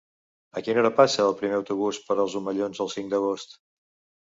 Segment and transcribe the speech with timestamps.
[0.61, 3.57] A quina hora passa el primer autobús per els Omellons el cinc d'agost?